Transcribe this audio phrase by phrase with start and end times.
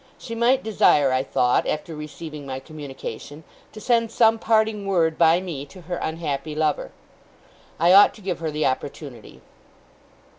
[0.17, 5.39] She might desire, I thought, after receiving my communication, to send some parting word by
[5.39, 6.89] me to her unhappy lover.
[7.79, 9.41] I ought to give her the opportunity.